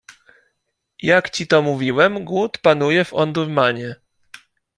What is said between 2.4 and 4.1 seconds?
panuje w Omdurmanie.